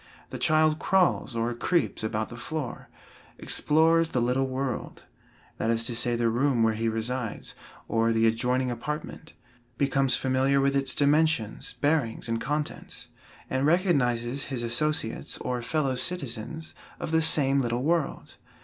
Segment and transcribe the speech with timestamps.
[0.31, 2.89] The child crawls or creeps about the floor;
[3.37, 5.03] explores the little world
[5.59, 7.53] that is to say, the room where he resides,
[7.87, 9.33] or the adjoining apartment
[9.77, 13.09] becomes familiar with its dimensions, bearings and contents,
[13.47, 18.37] and recognizes his associates or fellow citizens of the same little world.